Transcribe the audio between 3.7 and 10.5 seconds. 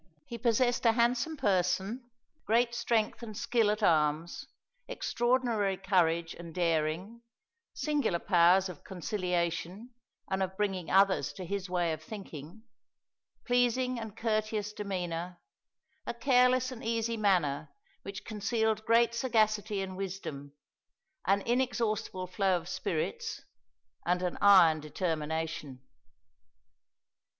arms, extraordinary courage and daring, singular powers of conciliation and